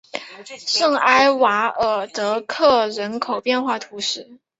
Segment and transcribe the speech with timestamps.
[0.65, 4.39] 圣埃瓦尔泽克人口变化图示